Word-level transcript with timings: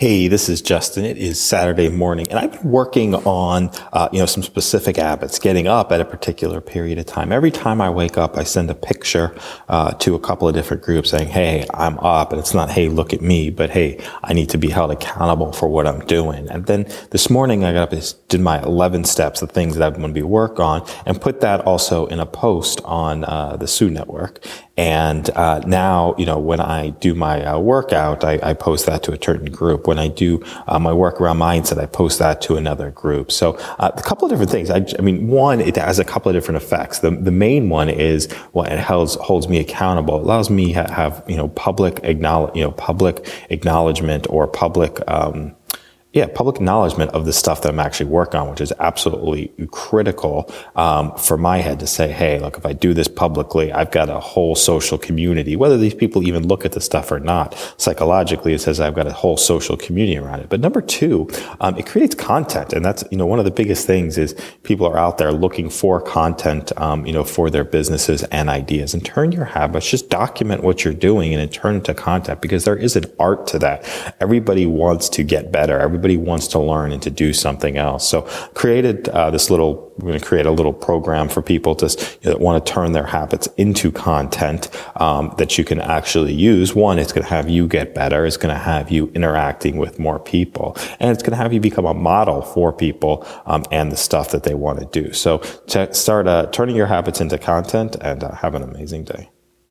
Hey, 0.00 0.28
this 0.28 0.48
is 0.48 0.62
Justin. 0.62 1.04
It 1.04 1.18
is 1.18 1.40
Saturday 1.40 1.88
morning, 1.88 2.28
and 2.30 2.38
I've 2.38 2.52
been 2.52 2.70
working 2.70 3.16
on, 3.16 3.72
uh, 3.92 4.08
you 4.12 4.20
know, 4.20 4.26
some 4.26 4.44
specific 4.44 4.96
habits. 4.96 5.40
Getting 5.40 5.66
up 5.66 5.90
at 5.90 6.00
a 6.00 6.04
particular 6.04 6.60
period 6.60 7.00
of 7.00 7.06
time. 7.06 7.32
Every 7.32 7.50
time 7.50 7.80
I 7.80 7.90
wake 7.90 8.16
up, 8.16 8.38
I 8.38 8.44
send 8.44 8.70
a 8.70 8.76
picture 8.76 9.34
uh, 9.68 9.94
to 9.94 10.14
a 10.14 10.20
couple 10.20 10.46
of 10.46 10.54
different 10.54 10.84
groups 10.84 11.10
saying, 11.10 11.30
"Hey, 11.30 11.66
I'm 11.74 11.98
up," 11.98 12.30
and 12.30 12.38
it's 12.38 12.54
not, 12.54 12.70
"Hey, 12.70 12.88
look 12.88 13.12
at 13.12 13.22
me," 13.22 13.50
but 13.50 13.70
"Hey, 13.70 13.98
I 14.22 14.34
need 14.34 14.50
to 14.50 14.56
be 14.56 14.70
held 14.70 14.92
accountable 14.92 15.52
for 15.52 15.68
what 15.68 15.84
I'm 15.84 16.06
doing." 16.06 16.48
And 16.48 16.66
then 16.66 16.86
this 17.10 17.28
morning, 17.28 17.64
I 17.64 17.72
got 17.72 17.82
up 17.82 17.92
and 17.92 18.14
did 18.28 18.40
my 18.40 18.62
11 18.62 19.02
steps, 19.02 19.40
the 19.40 19.48
things 19.48 19.74
that 19.74 19.84
I'm 19.84 20.00
going 20.00 20.14
to 20.14 20.14
be 20.14 20.22
work 20.22 20.60
on, 20.60 20.86
and 21.06 21.20
put 21.20 21.40
that 21.40 21.62
also 21.62 22.06
in 22.06 22.20
a 22.20 22.26
post 22.26 22.80
on 22.84 23.24
uh, 23.24 23.56
the 23.56 23.66
Sue 23.66 23.90
Network. 23.90 24.46
And 24.78 25.28
uh, 25.30 25.58
now, 25.66 26.14
you 26.18 26.24
know, 26.24 26.38
when 26.38 26.60
I 26.60 26.90
do 26.90 27.12
my 27.12 27.44
uh, 27.44 27.58
workout, 27.58 28.22
I, 28.22 28.38
I, 28.40 28.54
post 28.54 28.86
that 28.86 29.02
to 29.02 29.12
a 29.12 29.18
certain 29.20 29.50
group. 29.50 29.87
When 29.88 29.98
I 29.98 30.08
do 30.08 30.44
uh, 30.66 30.78
my 30.78 30.92
work 30.92 31.18
around 31.18 31.38
mindset, 31.38 31.78
I 31.78 31.86
post 31.86 32.18
that 32.18 32.42
to 32.42 32.56
another 32.56 32.90
group. 32.90 33.32
So 33.32 33.54
uh, 33.78 33.90
a 33.94 34.02
couple 34.02 34.26
of 34.26 34.30
different 34.30 34.50
things. 34.50 34.68
I, 34.68 34.84
I, 34.98 35.02
mean, 35.02 35.28
one, 35.28 35.62
it 35.62 35.76
has 35.76 35.98
a 35.98 36.04
couple 36.04 36.28
of 36.28 36.36
different 36.36 36.62
effects. 36.62 36.98
The, 36.98 37.10
the 37.10 37.30
main 37.30 37.70
one 37.70 37.88
is 37.88 38.28
well, 38.52 38.66
it 38.66 38.78
holds, 38.78 39.14
holds 39.14 39.48
me 39.48 39.58
accountable. 39.58 40.16
It 40.18 40.24
allows 40.24 40.50
me 40.50 40.74
to 40.74 40.84
have, 40.92 41.24
you 41.26 41.36
know, 41.36 41.48
public 41.48 42.00
acknowledge, 42.02 42.54
you 42.54 42.62
know, 42.62 42.72
public 42.72 43.26
acknowledgement 43.48 44.26
or 44.28 44.46
public, 44.46 45.00
um, 45.08 45.54
yeah, 46.14 46.26
public 46.26 46.56
acknowledgement 46.56 47.10
of 47.10 47.26
the 47.26 47.34
stuff 47.34 47.60
that 47.60 47.68
I'm 47.68 47.78
actually 47.78 48.06
working 48.06 48.40
on, 48.40 48.48
which 48.48 48.62
is 48.62 48.72
absolutely 48.78 49.52
critical 49.70 50.50
um, 50.74 51.14
for 51.16 51.36
my 51.36 51.58
head 51.58 51.80
to 51.80 51.86
say, 51.86 52.10
hey, 52.10 52.38
look, 52.38 52.56
if 52.56 52.64
I 52.64 52.72
do 52.72 52.94
this 52.94 53.08
publicly, 53.08 53.70
I've 53.74 53.90
got 53.90 54.08
a 54.08 54.18
whole 54.18 54.54
social 54.54 54.96
community. 54.96 55.54
Whether 55.54 55.76
these 55.76 55.92
people 55.92 56.26
even 56.26 56.48
look 56.48 56.64
at 56.64 56.72
the 56.72 56.80
stuff 56.80 57.12
or 57.12 57.20
not, 57.20 57.54
psychologically, 57.76 58.54
it 58.54 58.60
says 58.62 58.80
I've 58.80 58.94
got 58.94 59.06
a 59.06 59.12
whole 59.12 59.36
social 59.36 59.76
community 59.76 60.16
around 60.16 60.40
it. 60.40 60.48
But 60.48 60.60
number 60.60 60.80
two, 60.80 61.28
um, 61.60 61.76
it 61.76 61.86
creates 61.86 62.14
content, 62.14 62.72
and 62.72 62.82
that's 62.82 63.04
you 63.10 63.18
know 63.18 63.26
one 63.26 63.38
of 63.38 63.44
the 63.44 63.50
biggest 63.50 63.86
things 63.86 64.16
is 64.16 64.34
people 64.62 64.86
are 64.86 64.96
out 64.96 65.18
there 65.18 65.30
looking 65.30 65.68
for 65.68 66.00
content, 66.00 66.72
um, 66.78 67.04
you 67.04 67.12
know, 67.12 67.22
for 67.22 67.50
their 67.50 67.64
businesses 67.64 68.22
and 68.24 68.48
ideas. 68.48 68.94
And 68.94 69.04
turn 69.04 69.30
your 69.30 69.44
habits, 69.44 69.90
just 69.90 70.08
document 70.08 70.62
what 70.62 70.84
you're 70.84 70.94
doing, 70.94 71.34
and 71.34 71.52
turn 71.52 71.74
it 71.74 71.78
into 71.78 71.92
content 71.92 72.40
because 72.40 72.64
there 72.64 72.76
is 72.76 72.96
an 72.96 73.04
art 73.18 73.46
to 73.48 73.58
that. 73.58 73.84
Everybody 74.20 74.64
wants 74.64 75.10
to 75.10 75.22
get 75.22 75.52
better. 75.52 75.78
Everybody 75.78 75.97
everybody 75.98 76.16
wants 76.16 76.46
to 76.46 76.60
learn 76.60 76.92
and 76.92 77.02
to 77.02 77.10
do 77.10 77.32
something 77.32 77.76
else. 77.76 78.08
So 78.08 78.22
created 78.54 79.08
uh, 79.08 79.30
this 79.30 79.50
little, 79.50 79.92
we're 79.98 80.10
going 80.10 80.20
to 80.20 80.24
create 80.24 80.46
a 80.46 80.52
little 80.52 80.72
program 80.72 81.28
for 81.28 81.42
people 81.42 81.74
to 81.74 81.88
you 82.22 82.30
know, 82.30 82.36
want 82.36 82.64
to 82.64 82.72
turn 82.72 82.92
their 82.92 83.06
habits 83.06 83.48
into 83.56 83.90
content 83.90 84.70
um, 85.00 85.34
that 85.38 85.58
you 85.58 85.64
can 85.64 85.80
actually 85.80 86.32
use. 86.32 86.72
One, 86.72 87.00
it's 87.00 87.12
going 87.12 87.24
to 87.24 87.30
have 87.30 87.50
you 87.50 87.66
get 87.66 87.96
better. 87.96 88.24
It's 88.24 88.36
going 88.36 88.54
to 88.54 88.60
have 88.60 88.92
you 88.92 89.10
interacting 89.14 89.76
with 89.76 89.98
more 89.98 90.20
people, 90.20 90.76
and 91.00 91.10
it's 91.10 91.22
going 91.22 91.32
to 91.32 91.42
have 91.42 91.52
you 91.52 91.60
become 91.60 91.84
a 91.84 91.94
model 91.94 92.42
for 92.42 92.72
people 92.72 93.26
um, 93.46 93.64
and 93.72 93.90
the 93.90 93.96
stuff 93.96 94.30
that 94.30 94.44
they 94.44 94.54
want 94.54 94.78
to 94.78 95.02
do. 95.02 95.12
So 95.12 95.42
start 95.66 96.28
uh, 96.28 96.46
turning 96.52 96.76
your 96.76 96.86
habits 96.86 97.20
into 97.20 97.38
content 97.38 97.96
and 98.00 98.22
uh, 98.22 98.34
have 98.36 98.54
an 98.54 98.62
amazing 98.62 99.04
day. 99.04 99.30